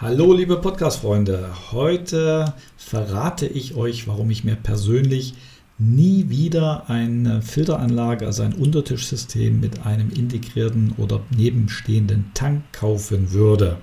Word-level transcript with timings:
Hallo 0.00 0.32
liebe 0.32 0.58
Podcast-Freunde, 0.58 1.50
heute 1.72 2.54
verrate 2.76 3.48
ich 3.48 3.74
euch, 3.74 4.06
warum 4.06 4.30
ich 4.30 4.44
mir 4.44 4.54
persönlich 4.54 5.34
nie 5.76 6.28
wieder 6.28 6.88
eine 6.88 7.42
Filteranlage, 7.42 8.24
also 8.24 8.44
ein 8.44 8.52
Untertischsystem 8.52 9.58
mit 9.58 9.86
einem 9.86 10.10
integrierten 10.10 10.94
oder 10.98 11.22
nebenstehenden 11.36 12.30
Tank 12.32 12.62
kaufen 12.70 13.32
würde. 13.32 13.78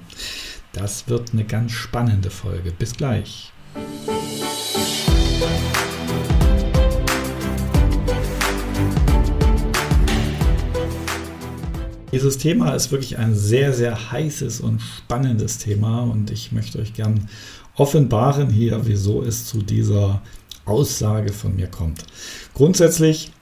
Das 0.71 1.09
wird 1.09 1.33
eine 1.33 1.43
ganz 1.43 1.73
spannende 1.73 2.29
Folge. 2.29 2.71
Bis 2.71 2.93
gleich. 2.93 3.51
Dieses 12.15 12.37
Thema 12.37 12.73
ist 12.73 12.93
wirklich 12.93 13.17
ein 13.17 13.35
sehr, 13.35 13.73
sehr 13.73 14.13
heißes 14.13 14.61
und 14.61 14.79
spannendes 14.81 15.57
Thema 15.57 16.03
und 16.03 16.31
ich 16.31 16.53
möchte 16.53 16.79
euch 16.79 16.93
gern 16.93 17.27
offenbaren 17.75 18.49
hier, 18.49 18.87
wieso 18.87 19.21
es 19.21 19.45
zu 19.45 19.61
dieser 19.61 20.21
Aussage 20.63 21.33
von 21.33 21.57
mir 21.57 21.67
kommt. 21.67 22.05
Grundsätzlich 22.53 23.33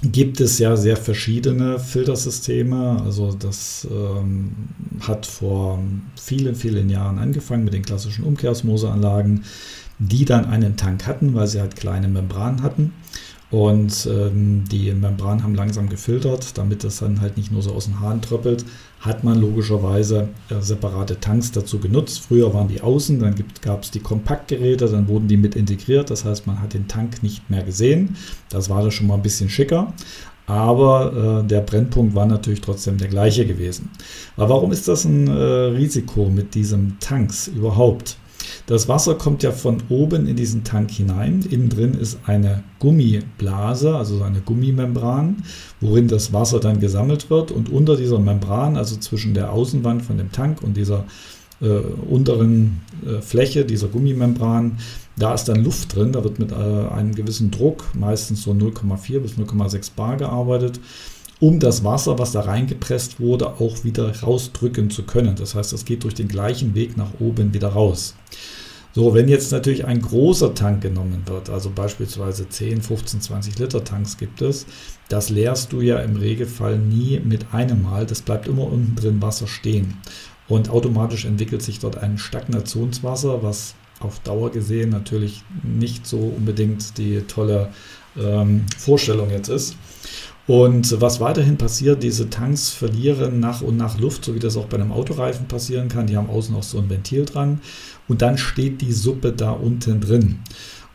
gibt 0.00 0.40
es 0.40 0.58
ja 0.58 0.74
sehr 0.78 0.96
verschiedene 0.96 1.78
Filtersysteme. 1.78 3.02
Also 3.04 3.34
das 3.34 3.86
ähm, 3.90 4.52
hat 5.00 5.26
vor 5.26 5.78
vielen, 6.18 6.54
vielen 6.54 6.88
Jahren 6.88 7.18
angefangen 7.18 7.64
mit 7.64 7.74
den 7.74 7.84
klassischen 7.84 8.24
Umkehrsmoseanlagen, 8.24 9.44
die 9.98 10.24
dann 10.24 10.46
einen 10.46 10.78
Tank 10.78 11.06
hatten, 11.06 11.34
weil 11.34 11.46
sie 11.46 11.60
halt 11.60 11.76
kleine 11.76 12.08
Membranen 12.08 12.62
hatten. 12.62 12.94
Und 13.50 14.06
ähm, 14.12 14.64
die 14.70 14.92
Membran 14.92 15.42
haben 15.42 15.54
langsam 15.54 15.88
gefiltert, 15.88 16.58
damit 16.58 16.84
das 16.84 16.98
dann 16.98 17.22
halt 17.22 17.38
nicht 17.38 17.50
nur 17.50 17.62
so 17.62 17.72
aus 17.72 17.86
dem 17.86 18.00
Hahn 18.00 18.20
tröppelt, 18.20 18.66
hat 19.00 19.24
man 19.24 19.40
logischerweise 19.40 20.28
äh, 20.50 20.60
separate 20.60 21.18
Tanks 21.18 21.50
dazu 21.52 21.78
genutzt. 21.78 22.20
Früher 22.20 22.52
waren 22.52 22.68
die 22.68 22.82
außen, 22.82 23.18
dann 23.20 23.34
gab 23.62 23.84
es 23.84 23.90
die 23.90 24.00
Kompaktgeräte, 24.00 24.86
dann 24.86 25.08
wurden 25.08 25.28
die 25.28 25.38
mit 25.38 25.56
integriert. 25.56 26.10
Das 26.10 26.26
heißt, 26.26 26.46
man 26.46 26.60
hat 26.60 26.74
den 26.74 26.88
Tank 26.88 27.22
nicht 27.22 27.48
mehr 27.48 27.62
gesehen. 27.62 28.16
Das 28.50 28.68
war 28.68 28.82
dann 28.82 28.90
schon 28.90 29.06
mal 29.06 29.14
ein 29.14 29.22
bisschen 29.22 29.48
schicker. 29.48 29.94
Aber 30.46 31.42
äh, 31.44 31.46
der 31.46 31.60
Brennpunkt 31.60 32.14
war 32.14 32.26
natürlich 32.26 32.60
trotzdem 32.60 32.98
der 32.98 33.08
gleiche 33.08 33.46
gewesen. 33.46 33.90
Aber 34.36 34.50
warum 34.50 34.72
ist 34.72 34.88
das 34.88 35.04
ein 35.04 35.26
äh, 35.26 35.32
Risiko 35.32 36.26
mit 36.26 36.54
diesem 36.54 36.98
Tanks 37.00 37.48
überhaupt? 37.48 38.16
Das 38.68 38.86
Wasser 38.86 39.14
kommt 39.14 39.42
ja 39.42 39.50
von 39.50 39.82
oben 39.88 40.26
in 40.26 40.36
diesen 40.36 40.62
Tank 40.62 40.90
hinein. 40.90 41.42
Innen 41.48 41.70
drin 41.70 41.94
ist 41.94 42.18
eine 42.26 42.64
Gummiblase, 42.80 43.96
also 43.96 44.22
eine 44.22 44.42
Gummimembran, 44.42 45.42
worin 45.80 46.06
das 46.06 46.34
Wasser 46.34 46.60
dann 46.60 46.78
gesammelt 46.78 47.30
wird. 47.30 47.50
Und 47.50 47.70
unter 47.70 47.96
dieser 47.96 48.18
Membran, 48.18 48.76
also 48.76 48.96
zwischen 48.96 49.32
der 49.32 49.52
Außenwand 49.54 50.02
von 50.02 50.18
dem 50.18 50.32
Tank 50.32 50.62
und 50.62 50.76
dieser 50.76 51.04
äh, 51.62 51.66
unteren 51.68 52.82
äh, 53.06 53.22
Fläche 53.22 53.64
dieser 53.64 53.88
Gummimembran, 53.88 54.76
da 55.16 55.32
ist 55.32 55.46
dann 55.46 55.64
Luft 55.64 55.96
drin. 55.96 56.12
Da 56.12 56.22
wird 56.22 56.38
mit 56.38 56.52
äh, 56.52 56.54
einem 56.54 57.14
gewissen 57.14 57.50
Druck, 57.50 57.86
meistens 57.94 58.42
so 58.42 58.50
0,4 58.50 59.20
bis 59.20 59.32
0,6 59.32 59.92
bar 59.96 60.18
gearbeitet 60.18 60.78
um 61.40 61.60
das 61.60 61.84
Wasser, 61.84 62.18
was 62.18 62.32
da 62.32 62.40
reingepresst 62.40 63.20
wurde, 63.20 63.60
auch 63.60 63.84
wieder 63.84 64.12
rausdrücken 64.20 64.90
zu 64.90 65.04
können. 65.04 65.36
Das 65.36 65.54
heißt, 65.54 65.72
es 65.72 65.84
geht 65.84 66.04
durch 66.04 66.14
den 66.14 66.28
gleichen 66.28 66.74
Weg 66.74 66.96
nach 66.96 67.20
oben 67.20 67.54
wieder 67.54 67.68
raus. 67.68 68.14
So, 68.94 69.14
wenn 69.14 69.28
jetzt 69.28 69.52
natürlich 69.52 69.84
ein 69.84 70.00
großer 70.00 70.54
Tank 70.54 70.80
genommen 70.80 71.22
wird, 71.26 71.50
also 71.50 71.70
beispielsweise 71.70 72.48
10, 72.48 72.82
15, 72.82 73.20
20 73.20 73.58
Liter 73.58 73.84
Tanks 73.84 74.16
gibt 74.16 74.42
es, 74.42 74.66
das 75.08 75.30
leerst 75.30 75.72
du 75.72 75.80
ja 75.80 75.98
im 76.00 76.16
Regelfall 76.16 76.78
nie 76.78 77.20
mit 77.20 77.52
einem 77.52 77.82
Mal. 77.82 78.06
Das 78.06 78.22
bleibt 78.22 78.48
immer 78.48 78.64
unten 78.64 78.96
drin 78.96 79.22
Wasser 79.22 79.46
stehen. 79.46 79.98
Und 80.48 80.70
automatisch 80.70 81.26
entwickelt 81.26 81.62
sich 81.62 81.78
dort 81.78 81.98
ein 81.98 82.18
Stagnationswasser, 82.18 83.42
was 83.42 83.74
auf 84.00 84.20
Dauer 84.20 84.50
gesehen 84.50 84.90
natürlich 84.90 85.42
nicht 85.62 86.06
so 86.06 86.18
unbedingt 86.36 86.98
die 86.98 87.20
tolle 87.22 87.70
ähm, 88.16 88.64
Vorstellung 88.78 89.30
jetzt 89.30 89.48
ist. 89.48 89.76
Und 90.48 90.98
was 91.02 91.20
weiterhin 91.20 91.58
passiert, 91.58 92.02
diese 92.02 92.30
Tanks 92.30 92.70
verlieren 92.70 93.38
nach 93.38 93.60
und 93.60 93.76
nach 93.76 94.00
Luft, 94.00 94.24
so 94.24 94.34
wie 94.34 94.38
das 94.38 94.56
auch 94.56 94.64
bei 94.64 94.78
einem 94.78 94.92
Autoreifen 94.92 95.46
passieren 95.46 95.88
kann. 95.88 96.06
Die 96.06 96.16
haben 96.16 96.30
außen 96.30 96.56
auch 96.56 96.62
so 96.62 96.78
ein 96.78 96.88
Ventil 96.88 97.26
dran. 97.26 97.60
Und 98.08 98.22
dann 98.22 98.38
steht 98.38 98.80
die 98.80 98.92
Suppe 98.92 99.32
da 99.32 99.50
unten 99.50 100.00
drin 100.00 100.38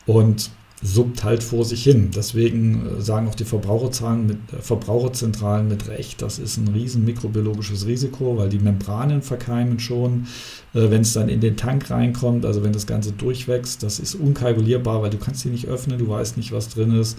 und 0.08 0.50
suppt 0.82 1.24
halt 1.24 1.44
vor 1.44 1.66
sich 1.66 1.84
hin. 1.84 2.10
Deswegen 2.14 2.98
äh, 2.98 3.02
sagen 3.02 3.28
auch 3.28 3.36
die 3.36 3.46
Verbraucherzahlen 3.46 4.26
mit, 4.26 4.38
äh, 4.52 4.62
Verbraucherzentralen 4.62 5.68
mit 5.68 5.88
Recht, 5.88 6.22
das 6.22 6.40
ist 6.40 6.58
ein 6.58 6.68
riesen 6.68 7.06
mikrobiologisches 7.06 7.86
Risiko, 7.86 8.38
weil 8.38 8.50
die 8.50 8.60
Membranen 8.60 9.22
verkeimen 9.22 9.80
schon, 9.80 10.26
äh, 10.74 10.90
wenn 10.90 11.02
es 11.02 11.14
dann 11.14 11.30
in 11.30 11.40
den 11.40 11.56
Tank 11.56 11.90
reinkommt, 11.90 12.46
also 12.46 12.64
wenn 12.64 12.74
das 12.74 12.86
Ganze 12.86 13.14
durchwächst, 13.14 13.82
das 13.82 14.00
ist 14.00 14.16
unkalkulierbar, 14.16 15.02
weil 15.02 15.10
du 15.10 15.18
kannst 15.18 15.42
sie 15.42 15.50
nicht 15.50 15.68
öffnen, 15.68 16.00
du 16.00 16.10
weißt 16.10 16.36
nicht, 16.38 16.52
was 16.52 16.70
drin 16.70 17.00
ist. 17.00 17.18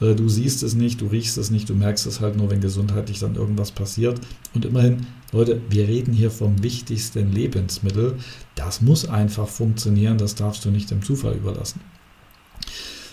Äh, 0.00 0.14
du 0.14 0.28
siehst 0.28 0.62
es 0.62 0.74
nicht, 0.74 1.00
du 1.00 1.06
riechst 1.06 1.38
es 1.38 1.50
nicht, 1.50 1.68
du 1.68 1.74
merkst 1.74 2.06
es 2.06 2.20
halt 2.20 2.36
nur, 2.36 2.50
wenn 2.50 2.60
gesundheitlich 2.60 3.18
dann 3.18 3.36
irgendwas 3.36 3.70
passiert. 3.70 4.20
Und 4.54 4.64
immerhin, 4.64 5.06
Leute, 5.32 5.60
wir 5.68 5.86
reden 5.88 6.12
hier 6.12 6.30
vom 6.30 6.62
wichtigsten 6.62 7.32
Lebensmittel. 7.32 8.16
Das 8.54 8.80
muss 8.80 9.08
einfach 9.08 9.48
funktionieren, 9.48 10.18
das 10.18 10.34
darfst 10.34 10.64
du 10.64 10.70
nicht 10.70 10.90
dem 10.90 11.02
Zufall 11.02 11.34
überlassen. 11.34 11.80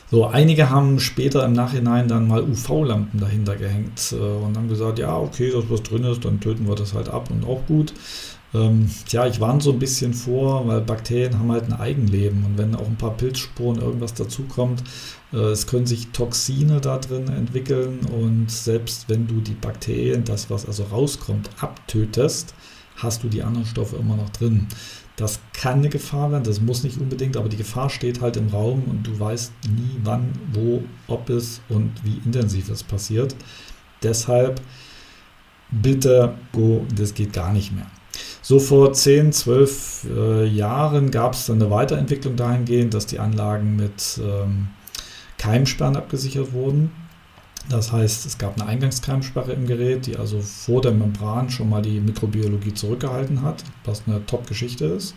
So, 0.09 0.25
einige 0.25 0.69
haben 0.69 1.01
später 1.01 1.43
im 1.45 1.51
Nachhinein 1.51 2.07
dann 2.07 2.29
mal 2.29 2.41
UV-Lampen 2.41 3.19
dahinter 3.19 3.57
gehängt 3.57 4.13
äh, 4.13 4.15
und 4.15 4.55
haben 4.55 4.69
gesagt, 4.69 4.99
ja, 4.99 5.17
okay, 5.17 5.51
das 5.51 5.65
was 5.69 5.83
drin 5.83 6.05
ist, 6.05 6.23
dann 6.23 6.39
töten 6.39 6.65
wir 6.65 6.75
das 6.75 6.93
halt 6.93 7.09
ab 7.09 7.29
und 7.29 7.45
auch 7.45 7.65
gut. 7.67 7.93
Ähm, 8.53 8.89
tja, 9.07 9.27
ich 9.27 9.41
warne 9.41 9.61
so 9.61 9.71
ein 9.73 9.79
bisschen 9.79 10.13
vor, 10.13 10.67
weil 10.67 10.81
Bakterien 10.81 11.37
haben 11.37 11.51
halt 11.51 11.65
ein 11.65 11.73
Eigenleben 11.73 12.45
und 12.45 12.57
wenn 12.57 12.75
auch 12.75 12.87
ein 12.87 12.95
paar 12.95 13.17
Pilzsporen 13.17 13.81
irgendwas 13.81 14.13
dazukommt, 14.13 14.83
äh, 15.33 15.37
es 15.37 15.67
können 15.67 15.85
sich 15.85 16.07
Toxine 16.09 16.79
da 16.79 16.97
drin 16.97 17.27
entwickeln 17.27 17.99
und 18.05 18.49
selbst 18.49 19.09
wenn 19.09 19.27
du 19.27 19.41
die 19.41 19.53
Bakterien, 19.53 20.23
das 20.23 20.49
was 20.49 20.65
also 20.65 20.83
rauskommt, 20.83 21.49
abtötest, 21.59 22.53
hast 22.95 23.23
du 23.23 23.27
die 23.27 23.43
anderen 23.43 23.67
Stoffe 23.67 23.97
immer 23.97 24.15
noch 24.15 24.29
drin. 24.29 24.67
Das 25.17 25.39
kann 25.51 25.79
eine 25.79 25.89
Gefahr 25.89 26.31
werden, 26.31 26.43
das 26.43 26.61
muss 26.61 26.83
nicht 26.83 26.99
unbedingt, 26.99 27.37
aber 27.37 27.49
die 27.49 27.57
Gefahr 27.57 27.89
steht 27.89 28.21
halt 28.21 28.37
im 28.37 28.49
Raum 28.49 28.83
und 28.83 29.05
du 29.05 29.19
weißt 29.19 29.51
nie, 29.67 29.97
wann, 30.03 30.31
wo, 30.53 30.83
ob 31.07 31.29
es 31.29 31.59
und 31.69 31.91
wie 32.03 32.21
intensiv 32.23 32.69
es 32.69 32.83
passiert. 32.83 33.35
Deshalb 34.03 34.61
bitte 35.71 36.35
go, 36.53 36.85
das 36.95 37.13
geht 37.13 37.33
gar 37.33 37.51
nicht 37.51 37.73
mehr. 37.73 37.87
So 38.47 38.59
vor 38.59 38.93
10, 38.93 39.33
12 39.33 40.07
äh, 40.09 40.45
Jahren 40.45 41.11
gab 41.11 41.33
es 41.33 41.47
dann 41.47 41.61
eine 41.61 41.69
Weiterentwicklung 41.69 42.37
dahingehend, 42.37 42.93
dass 42.93 43.05
die 43.05 43.19
Anlagen 43.19 43.75
mit 43.75 44.21
ähm, 44.23 44.69
Keimsperren 45.37 45.97
abgesichert 45.97 46.53
wurden. 46.53 46.91
Das 47.67 47.91
heißt, 47.91 48.25
es 48.25 48.37
gab 48.37 48.57
eine 48.57 48.69
Eingangskeimsperre 48.69 49.51
im 49.51 49.67
Gerät, 49.67 50.05
die 50.05 50.15
also 50.15 50.39
vor 50.39 50.79
der 50.79 50.93
Membran 50.93 51.49
schon 51.49 51.69
mal 51.69 51.81
die 51.81 51.99
Mikrobiologie 51.99 52.73
zurückgehalten 52.73 53.41
hat, 53.41 53.65
was 53.83 54.03
eine 54.07 54.25
Top-Geschichte 54.25 54.85
ist. 54.85 55.13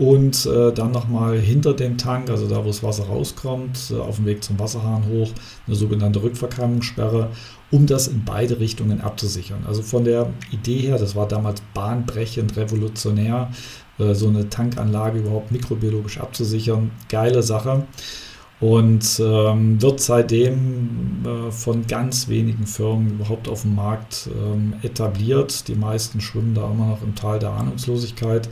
Und 0.00 0.46
äh, 0.46 0.72
dann 0.72 0.92
nochmal 0.92 1.38
hinter 1.38 1.74
dem 1.74 1.98
Tank, 1.98 2.30
also 2.30 2.48
da, 2.48 2.64
wo 2.64 2.68
das 2.68 2.82
Wasser 2.82 3.04
rauskommt, 3.04 3.90
äh, 3.90 4.00
auf 4.00 4.16
dem 4.16 4.24
Weg 4.24 4.42
zum 4.42 4.58
Wasserhahn 4.58 5.04
hoch, 5.06 5.28
eine 5.66 5.76
sogenannte 5.76 6.22
Rückverkeimungssperre, 6.22 7.28
um 7.70 7.86
das 7.86 8.08
in 8.08 8.24
beide 8.24 8.58
Richtungen 8.58 9.02
abzusichern. 9.02 9.62
Also 9.68 9.82
von 9.82 10.04
der 10.04 10.32
Idee 10.52 10.78
her, 10.78 10.96
das 10.96 11.16
war 11.16 11.28
damals 11.28 11.60
bahnbrechend, 11.74 12.56
revolutionär, 12.56 13.50
äh, 13.98 14.14
so 14.14 14.28
eine 14.28 14.48
Tankanlage 14.48 15.18
überhaupt 15.18 15.52
mikrobiologisch 15.52 16.18
abzusichern. 16.18 16.92
Geile 17.10 17.42
Sache 17.42 17.82
und 18.60 19.20
ähm, 19.24 19.80
wird 19.80 20.00
seitdem 20.00 21.24
äh, 21.24 21.50
von 21.50 21.86
ganz 21.86 22.28
wenigen 22.28 22.66
Firmen 22.66 23.12
überhaupt 23.12 23.48
auf 23.48 23.62
dem 23.62 23.74
Markt 23.74 24.28
ähm, 24.34 24.74
etabliert. 24.82 25.66
Die 25.68 25.74
meisten 25.74 26.20
schwimmen 26.20 26.54
da 26.54 26.70
immer 26.70 26.88
noch 26.88 27.02
im 27.02 27.14
Tal 27.14 27.38
der 27.38 27.50
Ahnungslosigkeit. 27.50 28.50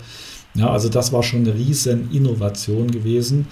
Ja, 0.54 0.70
also 0.70 0.88
das 0.88 1.12
war 1.12 1.22
schon 1.22 1.40
eine 1.40 1.54
riesen 1.54 2.10
Innovation 2.10 2.90
gewesen. 2.90 3.46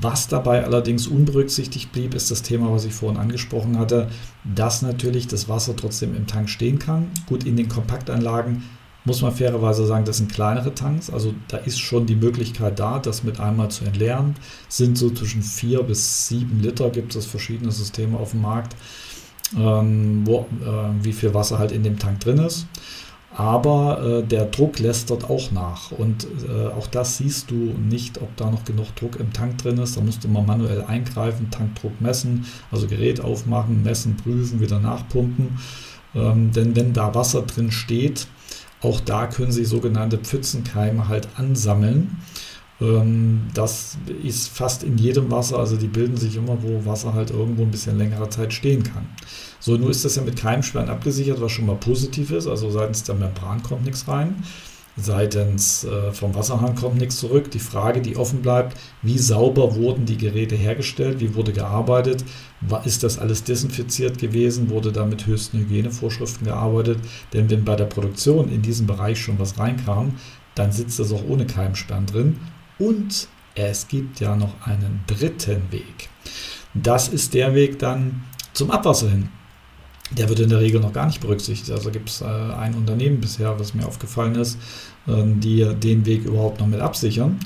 Was 0.00 0.28
dabei 0.28 0.64
allerdings 0.64 1.06
unberücksichtigt 1.06 1.92
blieb, 1.92 2.14
ist 2.14 2.30
das 2.30 2.40
Thema, 2.40 2.72
was 2.72 2.86
ich 2.86 2.94
vorhin 2.94 3.20
angesprochen 3.20 3.78
hatte, 3.78 4.08
dass 4.42 4.80
natürlich 4.80 5.28
das 5.28 5.50
Wasser 5.50 5.76
trotzdem 5.76 6.16
im 6.16 6.26
Tank 6.26 6.48
stehen 6.48 6.78
kann. 6.78 7.10
Gut, 7.26 7.44
in 7.44 7.56
den 7.56 7.68
Kompaktanlagen 7.68 8.62
muss 9.04 9.20
man 9.20 9.32
fairerweise 9.32 9.86
sagen, 9.86 10.04
das 10.04 10.18
sind 10.18 10.32
kleinere 10.32 10.74
Tanks. 10.74 11.10
Also 11.10 11.34
da 11.48 11.58
ist 11.58 11.78
schon 11.78 12.06
die 12.06 12.16
Möglichkeit 12.16 12.78
da, 12.78 12.98
das 12.98 13.22
mit 13.22 13.38
einmal 13.38 13.70
zu 13.70 13.84
entleeren. 13.84 14.34
Sind 14.68 14.96
so 14.96 15.10
zwischen 15.10 15.42
4 15.42 15.82
bis 15.82 16.28
7 16.28 16.60
Liter, 16.60 16.90
gibt 16.90 17.14
es 17.14 17.26
verschiedene 17.26 17.70
Systeme 17.70 18.18
auf 18.18 18.30
dem 18.30 18.42
Markt, 18.42 18.74
ähm, 19.56 20.22
wo, 20.24 20.46
äh, 20.62 21.04
wie 21.04 21.12
viel 21.12 21.34
Wasser 21.34 21.58
halt 21.58 21.72
in 21.72 21.82
dem 21.82 21.98
Tank 21.98 22.20
drin 22.20 22.38
ist. 22.38 22.66
Aber 23.36 24.00
äh, 24.00 24.22
der 24.22 24.46
Druck 24.46 24.78
lässt 24.78 25.10
dort 25.10 25.28
auch 25.28 25.50
nach. 25.50 25.90
Und 25.90 26.26
äh, 26.48 26.68
auch 26.68 26.86
das 26.86 27.18
siehst 27.18 27.50
du 27.50 27.54
nicht, 27.54 28.22
ob 28.22 28.34
da 28.36 28.48
noch 28.48 28.64
genug 28.64 28.94
Druck 28.94 29.16
im 29.16 29.32
Tank 29.32 29.58
drin 29.58 29.78
ist. 29.78 29.96
Da 29.96 30.00
musst 30.00 30.22
du 30.22 30.28
mal 30.28 30.44
manuell 30.44 30.82
eingreifen, 30.84 31.50
Tankdruck 31.50 32.00
messen, 32.00 32.46
also 32.70 32.86
Gerät 32.86 33.20
aufmachen, 33.20 33.82
messen, 33.82 34.16
prüfen, 34.16 34.60
wieder 34.60 34.78
nachpumpen. 34.78 35.58
Ähm, 36.14 36.52
denn 36.52 36.76
wenn 36.76 36.92
da 36.92 37.14
Wasser 37.14 37.42
drin 37.42 37.72
steht, 37.72 38.28
Auch 38.84 39.00
da 39.00 39.26
können 39.26 39.50
Sie 39.50 39.64
sogenannte 39.64 40.18
Pfützenkeime 40.18 41.08
halt 41.08 41.26
ansammeln. 41.36 42.18
Ähm, 42.82 43.48
das 43.54 43.96
ist 44.22 44.48
fast 44.48 44.82
in 44.82 44.98
jedem 44.98 45.30
Wasser, 45.30 45.58
also 45.58 45.76
die 45.76 45.86
bilden 45.86 46.18
sich 46.18 46.36
immer, 46.36 46.62
wo 46.62 46.84
Wasser 46.84 47.14
halt 47.14 47.30
irgendwo 47.30 47.62
ein 47.62 47.70
bisschen 47.70 47.96
längere 47.96 48.28
Zeit 48.28 48.52
stehen 48.52 48.82
kann. 48.82 49.06
So, 49.58 49.76
nun 49.76 49.90
ist 49.90 50.04
das 50.04 50.16
ja 50.16 50.22
mit 50.22 50.36
Keimsperren 50.36 50.90
abgesichert, 50.90 51.40
was 51.40 51.52
schon 51.52 51.64
mal 51.64 51.76
positiv 51.76 52.30
ist. 52.30 52.46
Also 52.46 52.70
seitens 52.70 53.04
der 53.04 53.14
Membran 53.14 53.62
kommt 53.62 53.86
nichts 53.86 54.06
rein. 54.06 54.44
Seitens 54.96 55.82
äh, 55.84 56.12
vom 56.12 56.34
Wasserhahn 56.36 56.76
kommt 56.76 56.98
nichts 56.98 57.16
zurück. 57.16 57.50
Die 57.50 57.58
Frage, 57.58 58.00
die 58.00 58.16
offen 58.16 58.42
bleibt, 58.42 58.76
wie 59.02 59.18
sauber 59.18 59.74
wurden 59.74 60.06
die 60.06 60.16
Geräte 60.16 60.54
hergestellt, 60.54 61.18
wie 61.18 61.34
wurde 61.34 61.52
gearbeitet, 61.52 62.24
ist 62.84 63.02
das 63.02 63.18
alles 63.18 63.42
desinfiziert 63.42 64.18
gewesen, 64.18 64.70
wurde 64.70 64.92
da 64.92 65.04
mit 65.04 65.26
höchsten 65.26 65.58
Hygienevorschriften 65.58 66.46
gearbeitet. 66.46 66.98
Denn 67.32 67.50
wenn 67.50 67.64
bei 67.64 67.74
der 67.74 67.86
Produktion 67.86 68.48
in 68.48 68.62
diesem 68.62 68.86
Bereich 68.86 69.20
schon 69.20 69.38
was 69.38 69.58
reinkam, 69.58 70.14
dann 70.54 70.70
sitzt 70.70 71.00
das 71.00 71.12
auch 71.12 71.24
ohne 71.28 71.46
Keimsperren 71.46 72.06
drin. 72.06 72.38
Und 72.78 73.28
es 73.56 73.88
gibt 73.88 74.20
ja 74.20 74.36
noch 74.36 74.64
einen 74.64 75.02
dritten 75.08 75.72
Weg. 75.72 76.08
Das 76.72 77.08
ist 77.08 77.34
der 77.34 77.54
Weg 77.54 77.80
dann 77.80 78.22
zum 78.52 78.70
Abwasser 78.70 79.10
hin 79.10 79.28
der 80.10 80.28
wird 80.28 80.40
in 80.40 80.50
der 80.50 80.60
Regel 80.60 80.80
noch 80.80 80.92
gar 80.92 81.06
nicht 81.06 81.20
berücksichtigt. 81.20 81.70
Also 81.70 81.90
gibt 81.90 82.08
es 82.08 82.20
äh, 82.20 82.24
ein 82.24 82.74
Unternehmen 82.74 83.20
bisher, 83.20 83.58
was 83.58 83.74
mir 83.74 83.86
aufgefallen 83.86 84.34
ist, 84.34 84.58
äh, 85.06 85.22
die 85.24 85.64
den 85.74 86.06
Weg 86.06 86.24
überhaupt 86.24 86.60
noch 86.60 86.66
mit 86.66 86.80
absichern. 86.80 87.38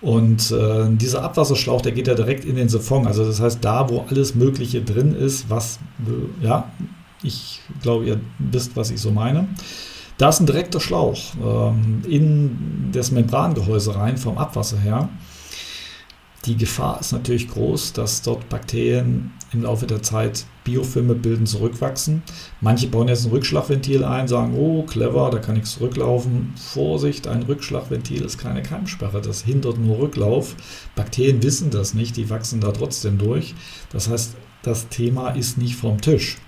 Und 0.00 0.50
äh, 0.50 0.86
dieser 0.90 1.22
Abwasserschlauch, 1.22 1.82
der 1.82 1.92
geht 1.92 2.08
ja 2.08 2.14
direkt 2.14 2.44
in 2.44 2.56
den 2.56 2.68
Siphon. 2.68 3.06
Also 3.06 3.24
das 3.24 3.40
heißt, 3.40 3.58
da, 3.62 3.88
wo 3.90 4.06
alles 4.08 4.34
Mögliche 4.34 4.82
drin 4.82 5.14
ist, 5.14 5.50
was, 5.50 5.78
äh, 6.06 6.44
ja, 6.44 6.70
ich 7.22 7.60
glaube, 7.82 8.06
ihr 8.06 8.20
wisst, 8.38 8.76
was 8.76 8.90
ich 8.90 9.00
so 9.00 9.10
meine. 9.10 9.48
Da 10.16 10.30
ist 10.30 10.40
ein 10.40 10.46
direkter 10.46 10.80
Schlauch 10.80 11.18
ähm, 11.42 12.02
in 12.08 12.90
das 12.92 13.10
Membrangehäuse 13.10 13.94
rein 13.94 14.16
vom 14.16 14.38
Abwasser 14.38 14.78
her. 14.78 15.08
Die 16.46 16.56
Gefahr 16.56 17.00
ist 17.00 17.12
natürlich 17.12 17.48
groß, 17.48 17.92
dass 17.92 18.22
dort 18.22 18.48
Bakterien 18.48 19.32
im 19.52 19.62
Laufe 19.62 19.86
der 19.86 20.02
Zeit 20.02 20.46
Biofilme 20.64 21.14
bilden, 21.14 21.46
zurückwachsen. 21.46 22.22
Manche 22.62 22.86
bauen 22.86 23.08
jetzt 23.08 23.26
ein 23.26 23.30
Rückschlagventil 23.30 24.04
ein, 24.04 24.26
sagen, 24.26 24.54
oh, 24.56 24.84
clever, 24.84 25.30
da 25.30 25.38
kann 25.38 25.56
nichts 25.56 25.72
zurücklaufen. 25.72 26.54
Vorsicht, 26.56 27.26
ein 27.26 27.42
Rückschlagventil 27.42 28.22
ist 28.22 28.38
keine 28.38 28.62
Keimsperre, 28.62 29.20
das 29.20 29.42
hindert 29.42 29.78
nur 29.78 29.98
Rücklauf. 29.98 30.54
Bakterien 30.94 31.42
wissen 31.42 31.70
das 31.70 31.92
nicht, 31.92 32.16
die 32.16 32.30
wachsen 32.30 32.60
da 32.60 32.72
trotzdem 32.72 33.18
durch. 33.18 33.54
Das 33.92 34.08
heißt, 34.08 34.34
das 34.62 34.88
Thema 34.88 35.30
ist 35.30 35.58
nicht 35.58 35.76
vom 35.76 36.00
Tisch. 36.00 36.38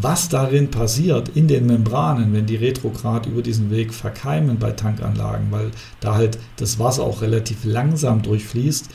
Was 0.00 0.28
darin 0.28 0.72
passiert 0.72 1.30
in 1.36 1.46
den 1.46 1.66
Membranen, 1.66 2.32
wenn 2.32 2.46
die 2.46 2.56
retrograd 2.56 3.26
über 3.26 3.42
diesen 3.42 3.70
Weg 3.70 3.94
verkeimen 3.94 4.58
bei 4.58 4.72
Tankanlagen, 4.72 5.52
weil 5.52 5.70
da 6.00 6.16
halt 6.16 6.38
das 6.56 6.80
Wasser 6.80 7.04
auch 7.04 7.22
relativ 7.22 7.64
langsam 7.64 8.20
durchfließt, 8.22 8.88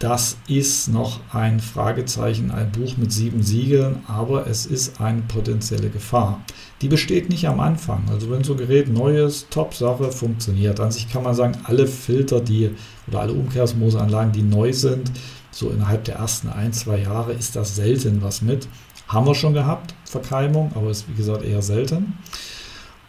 das 0.00 0.36
ist 0.46 0.88
noch 0.88 1.20
ein 1.32 1.58
Fragezeichen, 1.58 2.52
ein 2.52 2.70
Buch 2.70 2.96
mit 2.96 3.12
sieben 3.12 3.42
Siegeln, 3.42 4.02
aber 4.06 4.46
es 4.46 4.64
ist 4.66 5.00
eine 5.00 5.22
potenzielle 5.22 5.88
Gefahr. 5.88 6.40
Die 6.82 6.88
besteht 6.88 7.28
nicht 7.30 7.48
am 7.48 7.58
Anfang. 7.58 8.04
Also 8.08 8.30
wenn 8.30 8.44
so 8.44 8.52
ein 8.52 8.58
Gerät 8.58 8.88
neu 8.92 9.24
ist, 9.24 9.50
Top-Sache, 9.50 10.12
funktioniert. 10.12 10.78
An 10.78 10.92
sich 10.92 11.10
kann 11.10 11.24
man 11.24 11.34
sagen, 11.34 11.58
alle 11.64 11.88
Filter, 11.88 12.40
die 12.40 12.70
oder 13.08 13.20
alle 13.20 13.32
Umkehrosmoseanlagen, 13.32 14.32
die 14.32 14.42
neu 14.42 14.72
sind, 14.72 15.10
so 15.50 15.70
innerhalb 15.70 16.04
der 16.04 16.16
ersten 16.16 16.48
ein, 16.48 16.72
zwei 16.72 16.98
Jahre 16.98 17.32
ist 17.32 17.56
das 17.56 17.74
selten 17.74 18.22
was 18.22 18.42
mit. 18.42 18.68
Haben 19.08 19.26
wir 19.26 19.34
schon 19.34 19.54
gehabt, 19.54 19.94
Verkeimung, 20.04 20.70
aber 20.74 20.90
ist 20.90 21.08
wie 21.08 21.14
gesagt 21.14 21.42
eher 21.42 21.62
selten. 21.62 22.18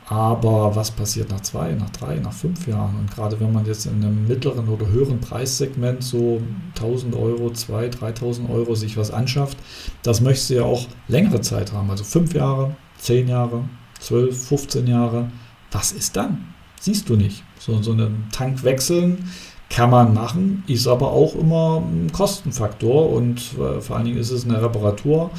Aber 0.08 0.76
was 0.76 0.90
passiert 0.90 1.30
nach 1.30 1.42
zwei, 1.42 1.74
nach 1.74 1.92
drei, 1.92 2.16
nach 2.16 2.34
fünf 2.34 2.66
Jahren? 2.68 2.96
Und 2.96 3.14
gerade 3.14 3.40
wenn 3.40 3.54
man 3.54 3.66
jetzt 3.68 3.86
in 3.86 4.04
einem 4.04 4.28
mittleren 4.28 4.68
oder 4.68 4.88
höheren 4.88 5.20
Preissegment 5.20 6.04
so 6.04 6.42
1000 6.76 7.16
Euro, 7.16 7.50
2.000, 7.50 8.00
3.000 8.00 8.50
Euro 8.50 8.74
sich 8.74 8.98
was 8.98 9.12
anschafft, 9.12 9.58
das 10.02 10.22
möchtest 10.22 10.50
du 10.50 10.56
ja 10.56 10.64
auch 10.64 10.88
längere 11.08 11.42
Zeit 11.42 11.74
haben. 11.74 11.92
Also 11.92 12.04
fünf 12.04 12.34
Jahre, 12.34 12.76
zehn 12.98 13.28
Jahre, 13.28 13.66
12, 14.00 14.48
15 14.48 14.88
Jahre. 14.88 15.30
Was 15.72 15.92
ist 15.92 16.16
dann? 16.16 16.56
Siehst 16.80 17.08
du 17.10 17.16
nicht. 17.16 17.44
So, 17.60 17.80
so 17.84 17.92
einen 17.92 18.30
Tank 18.32 18.64
wechseln 18.64 19.30
kann 19.70 19.92
man 19.92 20.14
machen, 20.16 20.64
ist 20.66 20.88
aber 20.88 21.12
auch 21.12 21.36
immer 21.36 21.84
ein 21.86 22.12
Kostenfaktor 22.12 23.12
und 23.12 23.38
äh, 23.60 23.80
vor 23.80 23.96
allen 23.98 24.06
Dingen 24.06 24.18
ist 24.18 24.32
es 24.32 24.46
eine 24.46 24.62
Reparatur 24.62 25.30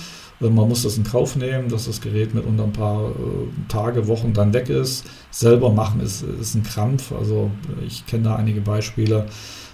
man 0.49 0.69
muss 0.69 0.85
das 0.85 0.97
in 0.97 1.05
Kauf 1.05 1.37
nehmen, 1.37 1.69
dass 1.69 1.85
das 1.85 2.01
Gerät 2.01 2.35
mit 2.35 2.47
unter 2.47 2.65
ein 2.65 2.73
paar 2.73 3.11
äh, 3.11 3.13
Tage, 3.69 4.09
Wochen 4.09 4.33
dann 4.33 4.55
weg 4.55 4.71
ist. 4.71 5.05
Selber 5.31 5.71
machen 5.71 6.01
ist, 6.01 6.23
ist 6.23 6.55
ein 6.55 6.63
Krampf. 6.63 7.13
Also 7.13 7.51
ich 7.87 8.07
kenne 8.07 8.25
da 8.25 8.37
einige 8.37 8.63
Beispiele. 8.63 9.27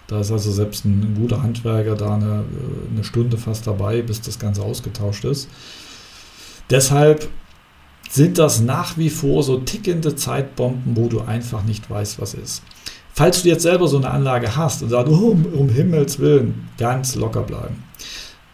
Da 0.08 0.20
ist 0.20 0.32
also 0.32 0.50
selbst 0.50 0.84
ein, 0.84 1.16
guter 1.18 1.42
Handwerker 1.42 1.94
da 1.94 2.14
eine, 2.14 2.26
äh, 2.26 2.92
eine 2.92 3.04
Stunde 3.04 3.38
fast 3.38 3.66
dabei, 3.66 4.02
bis 4.02 4.20
das 4.20 4.40
Ganze 4.40 4.62
ausgetauscht 4.62 5.24
ist. 5.24 5.48
Deshalb 6.69 7.28
sind 8.10 8.38
das 8.38 8.60
nach 8.60 8.98
wie 8.98 9.10
vor 9.10 9.44
so 9.44 9.58
tickende 9.58 10.16
Zeitbomben, 10.16 10.96
wo 10.96 11.08
du 11.08 11.20
einfach 11.20 11.62
nicht 11.62 11.88
weißt, 11.88 12.20
was 12.20 12.34
ist. 12.34 12.62
Falls 13.12 13.42
du 13.42 13.48
jetzt 13.48 13.62
selber 13.62 13.86
so 13.86 13.98
eine 13.98 14.10
Anlage 14.10 14.56
hast 14.56 14.82
und 14.82 14.90
sagst, 14.90 15.12
oh, 15.12 15.36
um 15.52 15.69
Himmels 15.69 16.19
Willen, 16.19 16.69
ganz 16.76 17.14
locker 17.14 17.42
bleiben 17.42 17.84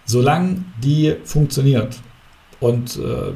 solange 0.05 0.65
die 0.83 1.15
funktioniert 1.25 1.97
und 2.61 2.97
äh, 2.97 3.33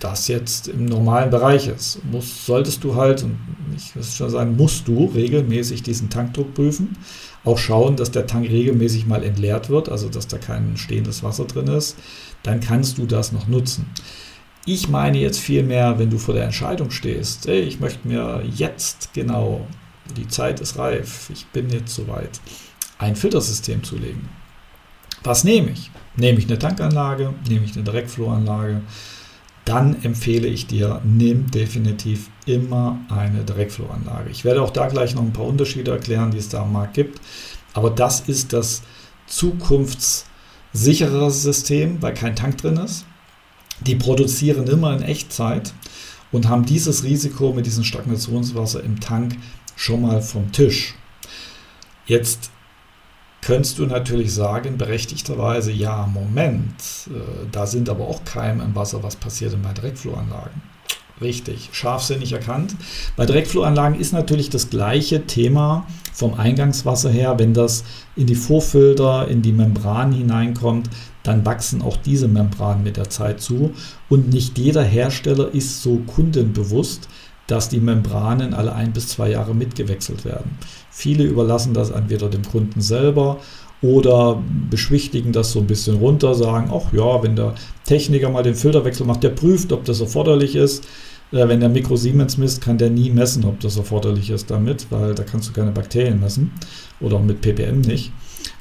das 0.00 0.28
jetzt 0.28 0.68
im 0.68 0.86
normalen 0.86 1.30
Bereich 1.30 1.68
ist, 1.68 2.04
muss, 2.04 2.44
solltest 2.44 2.84
du 2.84 2.94
halt, 2.94 3.22
und 3.22 3.38
ich 3.76 3.96
muss 3.96 4.14
schon 4.14 4.30
sagen, 4.30 4.56
musst 4.56 4.88
du 4.88 5.06
regelmäßig 5.06 5.82
diesen 5.82 6.10
Tankdruck 6.10 6.54
prüfen. 6.54 6.96
Auch 7.44 7.56
schauen, 7.56 7.96
dass 7.96 8.10
der 8.10 8.26
Tank 8.26 8.50
regelmäßig 8.50 9.06
mal 9.06 9.22
entleert 9.24 9.70
wird, 9.70 9.88
also 9.88 10.10
dass 10.10 10.26
da 10.26 10.36
kein 10.36 10.76
stehendes 10.76 11.22
Wasser 11.22 11.46
drin 11.46 11.68
ist. 11.68 11.96
Dann 12.42 12.60
kannst 12.60 12.98
du 12.98 13.06
das 13.06 13.32
noch 13.32 13.48
nutzen. 13.48 13.86
Ich 14.66 14.88
meine 14.88 15.18
jetzt 15.18 15.38
vielmehr, 15.38 15.98
wenn 15.98 16.10
du 16.10 16.18
vor 16.18 16.34
der 16.34 16.44
Entscheidung 16.44 16.90
stehst, 16.90 17.46
ey, 17.46 17.60
ich 17.60 17.80
möchte 17.80 18.06
mir 18.06 18.42
jetzt 18.54 19.14
genau, 19.14 19.66
die 20.18 20.28
Zeit 20.28 20.60
ist 20.60 20.78
reif, 20.78 21.30
ich 21.32 21.46
bin 21.46 21.70
jetzt 21.70 21.94
soweit, 21.94 22.40
ein 22.98 23.16
Filtersystem 23.16 23.82
zulegen. 23.82 24.39
Was 25.22 25.44
nehme 25.44 25.70
ich? 25.70 25.90
Nehme 26.16 26.38
ich 26.38 26.46
eine 26.46 26.58
Tankanlage, 26.58 27.34
nehme 27.48 27.64
ich 27.64 27.74
eine 27.74 27.84
Direktflowanlage, 27.84 28.82
dann 29.64 30.02
empfehle 30.02 30.48
ich 30.48 30.66
dir, 30.66 31.00
nimm 31.04 31.50
definitiv 31.50 32.30
immer 32.46 32.98
eine 33.08 33.44
Direktflowanlage. 33.44 34.30
Ich 34.30 34.44
werde 34.44 34.62
auch 34.62 34.70
da 34.70 34.88
gleich 34.88 35.14
noch 35.14 35.22
ein 35.22 35.32
paar 35.32 35.46
Unterschiede 35.46 35.92
erklären, 35.92 36.30
die 36.30 36.38
es 36.38 36.48
da 36.48 36.62
am 36.62 36.72
Markt 36.72 36.94
gibt. 36.94 37.20
Aber 37.72 37.90
das 37.90 38.20
ist 38.20 38.52
das 38.52 38.82
zukunftssichere 39.26 41.30
System, 41.30 42.02
weil 42.02 42.14
kein 42.14 42.34
Tank 42.34 42.58
drin 42.58 42.78
ist. 42.78 43.04
Die 43.80 43.94
produzieren 43.94 44.66
immer 44.66 44.94
in 44.96 45.02
Echtzeit 45.02 45.72
und 46.32 46.48
haben 46.48 46.66
dieses 46.66 47.04
Risiko 47.04 47.52
mit 47.52 47.66
diesem 47.66 47.84
Stagnationswasser 47.84 48.82
im 48.82 49.00
Tank 49.00 49.36
schon 49.76 50.02
mal 50.02 50.20
vom 50.20 50.50
Tisch. 50.52 50.94
Jetzt 52.06 52.50
könntest 53.50 53.80
du 53.80 53.86
natürlich 53.86 54.32
sagen, 54.32 54.78
berechtigterweise, 54.78 55.72
ja, 55.72 56.06
Moment, 56.06 56.70
äh, 57.08 57.48
da 57.50 57.66
sind 57.66 57.88
aber 57.88 58.06
auch 58.06 58.24
Keime 58.24 58.62
im 58.62 58.76
Wasser, 58.76 59.02
was 59.02 59.16
passiert 59.16 59.52
denn 59.52 59.62
bei 59.62 59.72
Direktfloranlagen? 59.72 60.62
Richtig, 61.20 61.68
scharfsinnig 61.72 62.32
erkannt. 62.32 62.76
Bei 63.16 63.26
Direktfloranlagen 63.26 63.98
ist 63.98 64.12
natürlich 64.12 64.50
das 64.50 64.70
gleiche 64.70 65.26
Thema 65.26 65.84
vom 66.12 66.34
Eingangswasser 66.34 67.10
her. 67.10 67.40
Wenn 67.40 67.52
das 67.52 67.82
in 68.14 68.28
die 68.28 68.36
Vorfilter, 68.36 69.26
in 69.26 69.42
die 69.42 69.52
Membran 69.52 70.12
hineinkommt, 70.12 70.88
dann 71.24 71.44
wachsen 71.44 71.82
auch 71.82 71.96
diese 71.96 72.28
Membranen 72.28 72.84
mit 72.84 72.96
der 72.96 73.10
Zeit 73.10 73.40
zu. 73.40 73.74
Und 74.08 74.32
nicht 74.32 74.58
jeder 74.58 74.84
Hersteller 74.84 75.52
ist 75.52 75.82
so 75.82 75.96
kundenbewusst, 76.06 77.08
dass 77.50 77.68
die 77.68 77.80
Membranen 77.80 78.54
alle 78.54 78.74
ein 78.74 78.92
bis 78.92 79.08
zwei 79.08 79.30
Jahre 79.30 79.54
mitgewechselt 79.54 80.24
werden. 80.24 80.58
Viele 80.90 81.24
überlassen 81.24 81.74
das 81.74 81.90
entweder 81.90 82.28
dem 82.28 82.42
Kunden 82.44 82.80
selber 82.80 83.38
oder 83.82 84.42
beschwichtigen 84.68 85.32
das 85.32 85.52
so 85.52 85.60
ein 85.60 85.66
bisschen 85.66 85.96
runter, 85.96 86.34
sagen, 86.34 86.70
ach 86.72 86.92
ja, 86.92 87.22
wenn 87.22 87.34
der 87.34 87.54
Techniker 87.84 88.28
mal 88.28 88.42
den 88.42 88.54
Filterwechsel 88.54 89.06
macht, 89.06 89.22
der 89.22 89.30
prüft, 89.30 89.72
ob 89.72 89.84
das 89.84 90.00
erforderlich 90.00 90.54
ist. 90.54 90.84
Äh, 91.32 91.48
wenn 91.48 91.60
der 91.60 91.68
Mikro 91.68 91.96
Siemens 91.96 92.36
misst, 92.36 92.60
kann 92.60 92.78
der 92.78 92.90
nie 92.90 93.10
messen, 93.10 93.44
ob 93.44 93.60
das 93.60 93.76
erforderlich 93.76 94.30
ist 94.30 94.50
damit, 94.50 94.86
weil 94.90 95.14
da 95.14 95.22
kannst 95.22 95.48
du 95.48 95.52
keine 95.52 95.70
Bakterien 95.70 96.20
messen 96.20 96.52
oder 97.00 97.16
auch 97.16 97.22
mit 97.22 97.40
ppm 97.40 97.80
nicht. 97.80 98.12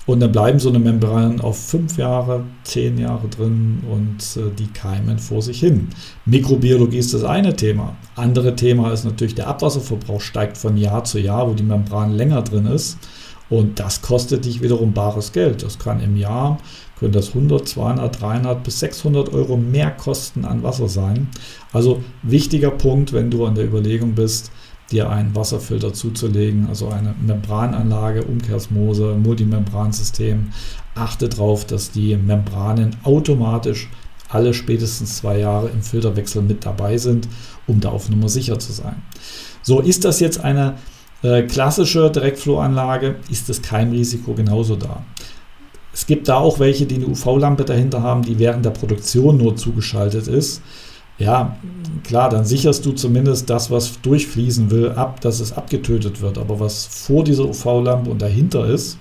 Und 0.09 0.21
dann 0.21 0.31
bleiben 0.31 0.57
so 0.57 0.69
eine 0.69 0.79
Membran 0.79 1.39
auf 1.39 1.59
fünf 1.59 1.99
Jahre, 1.99 2.43
zehn 2.63 2.97
Jahre 2.97 3.27
drin 3.27 3.83
und 3.87 4.41
äh, 4.41 4.49
die 4.57 4.65
keimen 4.65 5.19
vor 5.19 5.43
sich 5.43 5.59
hin. 5.59 5.89
Mikrobiologie 6.25 6.97
ist 6.97 7.13
das 7.13 7.23
eine 7.23 7.55
Thema. 7.55 7.95
Andere 8.15 8.55
Thema 8.55 8.91
ist 8.91 9.05
natürlich 9.05 9.35
der 9.35 9.45
Abwasserverbrauch 9.45 10.19
steigt 10.19 10.57
von 10.57 10.77
Jahr 10.77 11.03
zu 11.03 11.19
Jahr, 11.19 11.47
wo 11.47 11.53
die 11.53 11.61
Membran 11.61 12.11
länger 12.15 12.41
drin 12.41 12.65
ist. 12.65 12.97
Und 13.51 13.79
das 13.79 14.01
kostet 14.01 14.45
dich 14.45 14.63
wiederum 14.63 14.93
bares 14.93 15.31
Geld. 15.31 15.61
Das 15.61 15.77
kann 15.77 16.01
im 16.01 16.17
Jahr, 16.17 16.57
können 16.97 17.13
das 17.13 17.27
100, 17.29 17.67
200, 17.67 18.19
300 18.19 18.63
bis 18.63 18.79
600 18.79 19.31
Euro 19.31 19.57
mehr 19.57 19.91
Kosten 19.91 20.43
an 20.43 20.63
Wasser 20.63 20.87
sein. 20.87 21.27
Also 21.71 22.01
wichtiger 22.23 22.71
Punkt, 22.71 23.13
wenn 23.13 23.29
du 23.29 23.45
an 23.45 23.53
der 23.53 23.65
Überlegung 23.65 24.15
bist, 24.15 24.49
dir 24.89 25.09
einen 25.09 25.35
Wasserfilter 25.35 25.93
zuzulegen, 25.93 26.67
also 26.67 26.89
eine 26.89 27.15
Membrananlage, 27.25 28.23
Umkehrsmose, 28.23 29.15
Multimembransystem. 29.15 30.49
Achte 30.95 31.29
darauf, 31.29 31.65
dass 31.65 31.91
die 31.91 32.15
Membranen 32.15 32.95
automatisch 33.03 33.89
alle 34.29 34.53
spätestens 34.53 35.17
zwei 35.17 35.39
Jahre 35.39 35.69
im 35.69 35.81
Filterwechsel 35.81 36.41
mit 36.41 36.65
dabei 36.65 36.97
sind, 36.97 37.27
um 37.67 37.79
da 37.79 37.89
auf 37.89 38.09
Nummer 38.09 38.29
sicher 38.29 38.59
zu 38.59 38.71
sein. 38.71 39.01
So, 39.61 39.79
ist 39.79 40.05
das 40.05 40.19
jetzt 40.19 40.43
eine 40.43 40.75
äh, 41.23 41.43
klassische 41.43 42.09
Direktflowanlage, 42.11 43.15
ist 43.29 43.49
das 43.49 43.61
Keimrisiko 43.61 44.33
genauso 44.33 44.75
da. 44.75 45.03
Es 45.93 46.05
gibt 46.05 46.27
da 46.27 46.37
auch 46.37 46.59
welche, 46.59 46.85
die 46.85 46.95
eine 46.95 47.07
UV-Lampe 47.07 47.65
dahinter 47.65 48.03
haben, 48.03 48.21
die 48.21 48.39
während 48.39 48.63
der 48.63 48.69
Produktion 48.69 49.37
nur 49.37 49.55
zugeschaltet 49.55 50.27
ist. 50.27 50.61
Ja, 51.19 51.57
klar, 52.03 52.29
dann 52.29 52.45
sicherst 52.45 52.85
du 52.85 52.93
zumindest 52.93 53.49
das, 53.49 53.69
was 53.69 54.01
durchfließen 54.01 54.71
will, 54.71 54.91
ab, 54.91 55.19
dass 55.19 55.41
es 55.41 55.51
abgetötet 55.51 56.21
wird. 56.21 56.37
Aber 56.37 56.59
was 56.61 56.85
vor 56.85 57.25
dieser 57.25 57.45
UV-Lampe 57.45 58.09
und 58.09 58.21
dahinter 58.21 58.65
ist, 58.65 58.97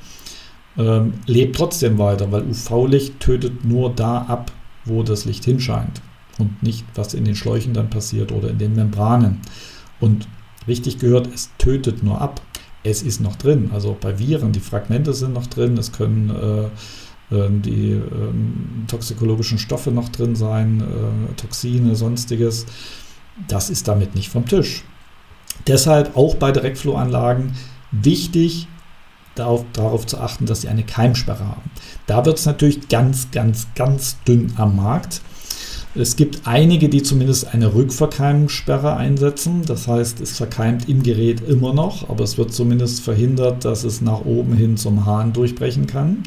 ähm, 0.77 1.15
lebt 1.27 1.57
trotzdem 1.57 1.99
weiter, 1.99 2.31
weil 2.33 2.43
UV-Licht 2.43 3.21
tötet 3.21 3.65
nur 3.65 3.91
da 3.95 4.23
ab, 4.23 4.51
wo 4.85 5.05
das 5.05 5.25
Licht 5.25 5.45
hinscheint 5.45 6.03
und 6.39 6.63
nicht, 6.63 6.85
was 6.95 7.15
in 7.15 7.25
den 7.25 7.37
Schläuchen 7.37 7.73
dann 7.73 7.91
passiert 7.91 8.33
oder 8.33 8.51
in 8.51 8.59
den 8.59 8.75
Membranen. 8.75 9.41
Und 10.01 10.29
richtig 10.67 10.99
gehört, 10.99 11.29
es 11.33 11.51
tötet 11.59 12.03
nur 12.03 12.21
ab. 12.21 12.41
Es 12.85 13.03
ist 13.03 13.21
noch 13.21 13.37
drin, 13.37 13.71
also 13.73 13.97
bei 14.01 14.19
Viren, 14.19 14.53
die 14.53 14.61
Fragmente 14.61 15.13
sind 15.13 15.35
noch 15.35 15.47
drin, 15.47 15.77
es 15.77 15.93
können 15.93 16.31
äh, 16.31 16.69
die 17.31 17.93
äh, 17.93 18.01
toxikologischen 18.87 19.59
Stoffe 19.59 19.91
noch 19.91 20.09
drin 20.09 20.35
sein, 20.35 20.81
äh, 20.81 21.35
Toxine, 21.35 21.95
sonstiges. 21.95 22.67
Das 23.47 23.71
ist 23.71 23.87
damit 23.87 24.15
nicht 24.15 24.31
vom 24.31 24.47
Tisch. 24.47 24.85
Deshalb 25.67 26.17
auch 26.17 26.37
bei 26.37 26.53
Direktflowanlagen 26.53 27.53
wichtig, 27.93 28.69
darauf, 29.35 29.65
darauf 29.73 30.07
zu 30.07 30.19
achten, 30.19 30.47
dass 30.47 30.63
sie 30.63 30.69
eine 30.69 30.85
Keimsperre 30.85 31.47
haben. 31.47 31.71
Da 32.07 32.25
wird 32.25 32.39
es 32.39 32.47
natürlich 32.47 32.89
ganz, 32.89 33.31
ganz, 33.31 33.69
ganz 33.75 34.17
dünn 34.27 34.53
am 34.57 34.77
Markt. 34.77 35.21
Es 35.95 36.17
gibt 36.17 36.47
einige, 36.47 36.89
die 36.89 37.03
zumindest 37.03 37.53
eine 37.55 37.75
Rückverkeimungssperre 37.75 38.97
einsetzen. 38.97 39.63
Das 39.65 39.89
heißt, 39.89 40.21
es 40.21 40.37
verkeimt 40.37 40.89
im 40.89 41.03
Gerät 41.03 41.41
immer 41.41 41.73
noch, 41.73 42.09
aber 42.09 42.25
es 42.25 42.39
wird 42.39 42.53
zumindest 42.53 43.01
verhindert, 43.01 43.65
dass 43.65 43.85
es 43.85 44.01
nach 44.01 44.25
oben 44.25 44.55
hin 44.55 44.77
zum 44.77 45.07
Hahn 45.07 45.33
durchbrechen 45.33 45.87
kann. 45.87 46.25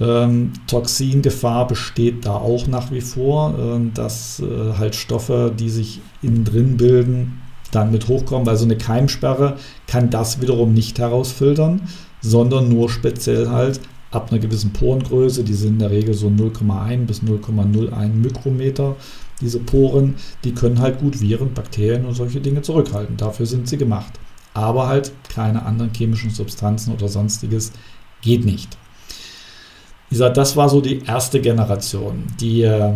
Ähm, 0.00 0.52
Toxingefahr 0.66 1.66
besteht 1.66 2.24
da 2.24 2.34
auch 2.34 2.66
nach 2.66 2.90
wie 2.92 3.00
vor, 3.00 3.54
äh, 3.58 3.90
dass 3.94 4.40
äh, 4.40 4.74
halt 4.78 4.94
Stoffe, 4.94 5.52
die 5.58 5.70
sich 5.70 6.00
innen 6.22 6.44
drin 6.44 6.76
bilden, 6.76 7.40
dann 7.72 7.90
mit 7.90 8.08
hochkommen, 8.08 8.46
weil 8.46 8.56
so 8.56 8.64
eine 8.64 8.78
Keimsperre 8.78 9.56
kann 9.86 10.10
das 10.10 10.40
wiederum 10.40 10.72
nicht 10.72 10.98
herausfiltern, 10.98 11.82
sondern 12.20 12.68
nur 12.68 12.88
speziell 12.88 13.48
halt 13.50 13.80
ab 14.10 14.30
einer 14.30 14.40
gewissen 14.40 14.72
Porengröße, 14.72 15.44
die 15.44 15.54
sind 15.54 15.74
in 15.74 15.78
der 15.80 15.90
Regel 15.90 16.14
so 16.14 16.28
0,1 16.28 17.04
bis 17.04 17.22
0,01 17.22 18.08
Mikrometer, 18.08 18.96
diese 19.40 19.60
Poren, 19.60 20.14
die 20.44 20.52
können 20.52 20.80
halt 20.80 20.98
gut 20.98 21.20
Viren, 21.20 21.52
Bakterien 21.54 22.06
und 22.06 22.14
solche 22.14 22.40
Dinge 22.40 22.62
zurückhalten. 22.62 23.16
Dafür 23.16 23.46
sind 23.46 23.68
sie 23.68 23.76
gemacht. 23.76 24.12
Aber 24.54 24.88
halt 24.88 25.12
keine 25.28 25.64
anderen 25.64 25.92
chemischen 25.94 26.30
Substanzen 26.30 26.92
oder 26.92 27.08
sonstiges 27.08 27.72
geht 28.22 28.44
nicht. 28.44 28.76
Wie 30.08 30.14
gesagt, 30.14 30.38
das 30.38 30.56
war 30.56 30.70
so 30.70 30.80
die 30.80 31.04
erste 31.04 31.40
Generation. 31.40 32.24
Die 32.40 32.62
äh, 32.62 32.92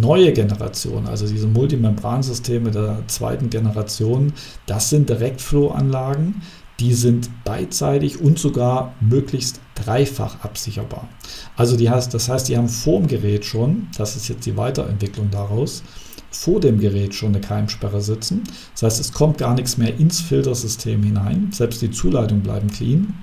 neue 0.00 0.32
Generation, 0.32 1.06
also 1.06 1.26
diese 1.26 1.48
Multimembransysteme 1.48 2.70
der 2.70 3.02
zweiten 3.08 3.50
Generation, 3.50 4.32
das 4.66 4.90
sind 4.90 5.08
Direktflow-Anlagen, 5.08 6.42
die 6.78 6.92
sind 6.92 7.30
beidseitig 7.44 8.20
und 8.20 8.38
sogar 8.38 8.94
möglichst 9.00 9.60
dreifach 9.74 10.44
absicherbar. 10.44 11.08
Also 11.56 11.76
die 11.76 11.90
heißt, 11.90 12.14
das 12.14 12.28
heißt, 12.28 12.48
die 12.48 12.56
haben 12.56 12.68
vor 12.68 13.00
dem 13.00 13.08
Gerät 13.08 13.44
schon, 13.44 13.88
das 13.96 14.14
ist 14.14 14.28
jetzt 14.28 14.46
die 14.46 14.56
Weiterentwicklung 14.56 15.30
daraus, 15.30 15.82
vor 16.30 16.60
dem 16.60 16.78
Gerät 16.78 17.14
schon 17.14 17.30
eine 17.30 17.40
Keimsperre 17.40 18.02
sitzen. 18.02 18.44
Das 18.74 18.82
heißt, 18.82 19.00
es 19.00 19.12
kommt 19.12 19.38
gar 19.38 19.54
nichts 19.54 19.78
mehr 19.78 19.96
ins 19.98 20.20
Filtersystem 20.20 21.02
hinein, 21.02 21.48
selbst 21.50 21.82
die 21.82 21.90
Zuleitungen 21.90 22.42
bleiben 22.42 22.70
clean. 22.70 23.14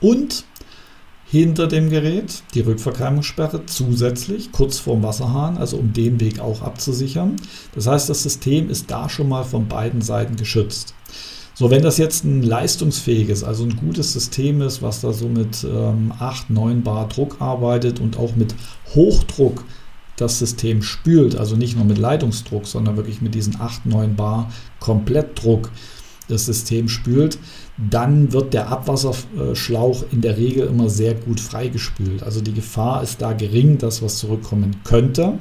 Und 0.00 0.44
hinter 1.28 1.66
dem 1.66 1.90
Gerät 1.90 2.42
die 2.54 2.60
Rückverkeimungssperre 2.60 3.66
zusätzlich 3.66 4.52
kurz 4.52 4.78
vorm 4.78 5.02
Wasserhahn, 5.02 5.58
also 5.58 5.76
um 5.76 5.92
den 5.92 6.20
Weg 6.20 6.38
auch 6.38 6.62
abzusichern. 6.62 7.36
Das 7.74 7.86
heißt, 7.86 8.08
das 8.08 8.22
System 8.22 8.70
ist 8.70 8.90
da 8.90 9.08
schon 9.08 9.28
mal 9.28 9.44
von 9.44 9.66
beiden 9.66 10.02
Seiten 10.02 10.36
geschützt. 10.36 10.94
So, 11.54 11.70
wenn 11.70 11.82
das 11.82 11.96
jetzt 11.96 12.24
ein 12.24 12.42
leistungsfähiges, 12.42 13.42
also 13.42 13.64
ein 13.64 13.76
gutes 13.76 14.12
System 14.12 14.60
ist, 14.60 14.82
was 14.82 15.00
da 15.00 15.12
so 15.12 15.26
mit 15.26 15.64
ähm, 15.64 16.12
8, 16.18 16.50
9 16.50 16.82
Bar 16.82 17.08
Druck 17.08 17.40
arbeitet 17.40 17.98
und 17.98 18.18
auch 18.18 18.36
mit 18.36 18.54
Hochdruck 18.94 19.64
das 20.16 20.38
System 20.38 20.82
spült, 20.82 21.34
also 21.36 21.56
nicht 21.56 21.76
nur 21.76 21.86
mit 21.86 21.98
Leitungsdruck, 21.98 22.66
sondern 22.66 22.96
wirklich 22.96 23.22
mit 23.22 23.34
diesen 23.34 23.60
8, 23.60 23.86
9 23.86 24.16
Bar 24.16 24.52
Komplettdruck 24.80 25.70
das 26.28 26.46
System 26.46 26.88
spült, 26.88 27.38
dann 27.76 28.32
wird 28.32 28.54
der 28.54 28.68
Abwasserschlauch 28.68 30.04
in 30.10 30.20
der 30.20 30.36
Regel 30.36 30.66
immer 30.66 30.88
sehr 30.88 31.14
gut 31.14 31.40
freigespült. 31.40 32.22
Also 32.22 32.40
die 32.40 32.54
Gefahr 32.54 33.02
ist 33.02 33.22
da 33.22 33.32
gering, 33.32 33.78
dass 33.78 34.02
was 34.02 34.16
zurückkommen 34.16 34.76
könnte, 34.84 35.38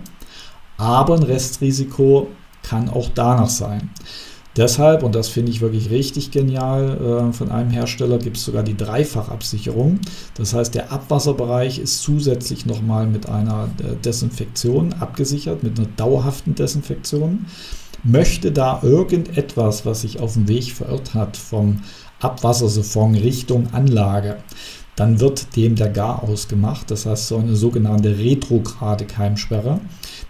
aber 0.78 1.16
ein 1.16 1.24
Restrisiko 1.24 2.28
kann 2.64 2.90
auch 2.90 3.10
danach 3.14 3.50
sein. 3.50 3.90
Deshalb, 4.58 5.04
und 5.04 5.16
das 5.16 5.28
finde 5.28 5.52
ich 5.52 5.60
wirklich 5.60 5.90
richtig 5.90 6.32
genial, 6.32 7.30
äh, 7.30 7.34
von 7.34 7.52
einem 7.52 7.72
Hersteller 7.72 8.18
gibt 8.20 8.38
es 8.38 8.46
sogar 8.46 8.64
die 8.64 8.78
Dreifachabsicherung. 8.78 10.00
Das 10.36 10.54
heißt, 10.54 10.74
der 10.74 10.94
Abwasserbereich 10.94 11.78
ist 11.78 12.02
zusätzlich 12.02 12.66
nochmal 12.66 13.06
mit 13.06 13.28
einer 13.28 13.70
äh, 13.80 13.96
Desinfektion 13.98 14.94
abgesichert, 14.94 15.64
mit 15.64 15.78
einer 15.78 15.90
dauerhaften 15.98 16.56
Desinfektion. 16.56 17.48
Möchte 18.06 18.52
da 18.52 18.80
irgendetwas, 18.84 19.86
was 19.86 20.02
sich 20.02 20.20
auf 20.20 20.34
dem 20.34 20.48
Weg 20.48 20.72
verirrt 20.72 21.16
hat, 21.16 21.36
vom 21.36 21.82
Abwassersiphon 22.20 23.16
Richtung 23.16 23.74
Anlage, 23.74 24.38
dann 24.96 25.20
wird 25.20 25.56
dem 25.56 25.76
der 25.76 25.90
Garaus 25.90 26.48
gemacht. 26.48 26.90
Das 26.92 27.06
heißt, 27.06 27.28
so 27.28 27.38
eine 27.38 27.56
sogenannte 27.56 28.18
retrograde 28.18 29.06
Keimsperre. 29.06 29.82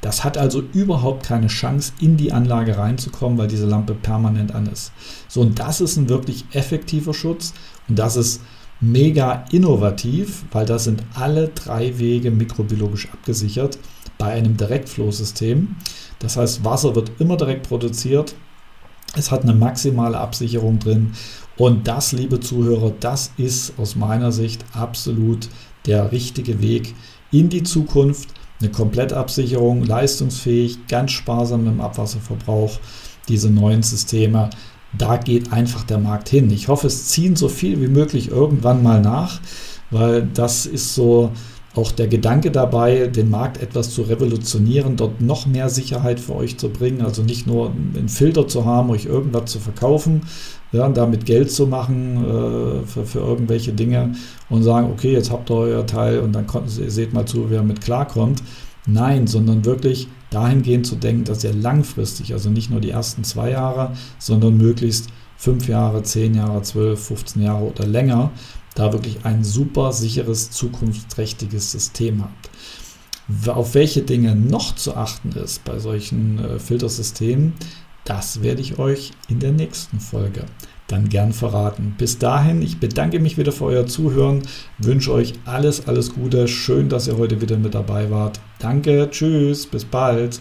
Das 0.02 0.24
hat 0.24 0.38
also 0.38 0.64
überhaupt 0.74 1.26
keine 1.26 1.48
Chance, 1.48 1.94
in 2.00 2.18
die 2.18 2.32
Anlage 2.32 2.78
reinzukommen, 2.78 3.38
weil 3.38 3.48
diese 3.48 3.68
Lampe 3.68 3.94
permanent 3.94 4.56
an 4.56 4.68
ist. 4.68 4.92
So, 5.28 5.42
und 5.42 5.60
das 5.60 5.82
ist 5.82 5.98
ein 5.98 6.10
wirklich 6.10 6.46
effektiver 6.54 7.14
Schutz 7.14 7.54
und 7.88 8.00
das 8.00 8.16
ist 8.16 8.42
mega 8.82 9.46
innovativ, 9.52 10.46
weil 10.52 10.66
das 10.66 10.86
sind 10.86 11.04
alle 11.14 11.50
drei 11.50 11.98
Wege 12.00 12.32
mikrobiologisch 12.32 13.10
abgesichert 13.12 13.78
bei 14.26 14.32
einem 14.32 14.58
Direktflow-System. 14.58 15.76
Das 16.18 16.36
heißt, 16.36 16.66
Wasser 16.66 16.96
wird 16.96 17.12
immer 17.20 17.38
direkt 17.38 17.70
produziert. 17.70 18.34
Es 19.16 19.30
hat 19.30 19.44
eine 19.44 19.54
maximale 19.54 20.18
Absicherung 20.18 20.80
drin. 20.80 21.14
Und 21.58 21.88
das, 21.88 22.12
liebe 22.12 22.40
Zuhörer, 22.40 22.92
das 23.00 23.32
ist 23.38 23.78
aus 23.78 23.96
meiner 23.96 24.32
Sicht 24.32 24.66
absolut 24.74 25.48
der 25.86 26.12
richtige 26.12 26.60
Weg 26.60 26.96
in 27.32 27.50
die 27.50 27.62
Zukunft 27.62 28.30
eine 28.60 28.72
Komplettabsicherung, 28.72 29.84
leistungsfähig, 29.84 30.88
ganz 30.88 31.12
sparsam 31.12 31.66
dem 31.66 31.80
Abwasserverbrauch, 31.80 32.80
diese 33.28 33.52
neuen 33.52 33.84
Systeme. 33.84 34.50
Da 34.98 35.18
geht 35.18 35.54
einfach 35.54 35.84
der 35.84 36.00
Markt 36.00 36.30
hin. 36.30 36.50
Ich 36.50 36.68
hoffe, 36.68 36.88
es 36.88 37.10
ziehen 37.10 37.36
so 37.36 37.48
viel 37.48 37.80
wie 37.80 37.90
möglich 37.90 38.30
irgendwann 38.30 38.82
mal 38.82 39.02
nach, 39.02 39.40
weil 39.92 40.28
das 40.34 40.66
ist 40.66 40.96
so 40.96 41.32
auch 41.76 41.92
der 41.92 42.08
Gedanke 42.08 42.52
dabei, 42.52 43.08
den 43.08 43.30
Markt 43.30 43.62
etwas 43.62 43.90
zu 43.92 44.04
revolutionieren, 44.04 44.96
dort 44.96 45.22
noch 45.22 45.46
mehr 45.46 45.70
Sicherheit 45.70 46.20
für 46.20 46.36
euch 46.36 46.58
zu 46.58 46.70
bringen. 46.70 47.02
Also 47.02 47.22
nicht 47.22 47.48
nur 47.48 47.72
einen 47.96 48.10
Filter 48.10 48.48
zu 48.48 48.66
haben, 48.66 48.90
euch 48.90 49.06
irgendwas 49.06 49.52
zu 49.52 49.60
verkaufen, 49.60 50.22
ja, 50.72 50.88
damit 50.90 51.26
Geld 51.26 51.52
zu 51.52 51.68
machen 51.68 52.18
äh, 52.24 52.86
für, 52.88 53.06
für, 53.06 53.20
irgendwelche 53.20 53.74
Dinge 53.74 54.14
und 54.50 54.64
sagen, 54.64 54.90
okay, 54.92 55.12
jetzt 55.12 55.32
habt 55.32 55.50
ihr 55.50 55.56
euer 55.56 55.86
Teil 55.86 56.20
und 56.20 56.34
dann 56.34 56.48
konnten 56.48 56.70
seht 56.70 57.14
mal 57.14 57.26
zu, 57.26 57.50
wer 57.50 57.64
mit 57.64 57.82
klarkommt. 57.82 58.42
Nein, 58.88 59.28
sondern 59.28 59.66
wirklich 59.66 60.08
dahingehend 60.30 60.86
zu 60.86 60.96
denken, 60.96 61.24
dass 61.24 61.44
ihr 61.44 61.54
langfristig, 61.54 62.34
also 62.34 62.50
nicht 62.50 62.70
nur 62.70 62.82
die 62.82 62.92
ersten 62.92 63.24
zwei 63.24 63.52
Jahre, 63.52 63.92
sondern 64.20 64.58
möglichst 64.58 65.10
fünf 65.38 65.68
Jahre, 65.68 66.04
zehn 66.04 66.36
Jahre, 66.36 66.62
zwölf, 66.62 67.08
15 67.08 67.42
Jahre 67.42 67.66
oder 67.66 67.86
länger, 67.86 68.32
da 68.76 68.94
wirklich 68.94 69.20
ein 69.24 69.44
super 69.44 69.92
sicheres, 69.92 70.52
zukunftsträchtiges 70.52 71.72
System 71.72 72.24
habt. 72.24 72.50
Auf 73.48 73.74
welche 73.74 74.04
Dinge 74.04 74.36
noch 74.36 74.76
zu 74.76 74.96
achten 74.96 75.32
ist 75.32 75.64
bei 75.66 75.80
solchen 75.80 76.38
äh, 76.38 76.60
Filtersystemen, 76.60 77.54
das 78.04 78.44
werde 78.44 78.62
ich 78.62 78.78
euch 78.78 79.14
in 79.28 79.40
der 79.40 79.52
nächsten 79.52 80.00
Folge 80.00 80.46
dann 80.88 81.10
gern 81.10 81.34
verraten. 81.34 81.96
Bis 81.98 82.20
dahin, 82.20 82.62
ich 82.62 82.80
bedanke 82.80 83.20
mich 83.20 83.38
wieder 83.40 83.52
für 83.52 83.66
euer 83.66 83.88
Zuhören, 83.88 84.44
wünsche 84.78 85.12
euch 85.12 85.34
alles, 85.46 85.88
alles 85.88 86.14
Gute. 86.14 86.48
Schön, 86.48 86.90
dass 86.90 87.08
ihr 87.08 87.18
heute 87.18 87.42
wieder 87.42 87.58
mit 87.58 87.74
dabei 87.74 88.12
wart. 88.12 88.40
Danke, 88.60 89.10
tschüss, 89.10 89.66
bis 89.66 89.84
bald. 89.84 90.40